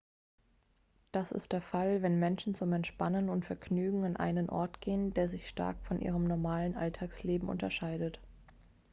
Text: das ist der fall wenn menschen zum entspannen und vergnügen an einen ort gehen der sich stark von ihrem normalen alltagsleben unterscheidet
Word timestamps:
das 1.11 1.31
ist 1.31 1.51
der 1.51 1.61
fall 1.61 2.01
wenn 2.01 2.17
menschen 2.17 2.55
zum 2.55 2.73
entspannen 2.73 3.29
und 3.29 3.45
vergnügen 3.45 4.03
an 4.03 4.17
einen 4.17 4.49
ort 4.49 4.81
gehen 4.81 5.13
der 5.13 5.29
sich 5.29 5.47
stark 5.47 5.77
von 5.85 6.01
ihrem 6.01 6.23
normalen 6.27 6.75
alltagsleben 6.75 7.47
unterscheidet 7.47 8.19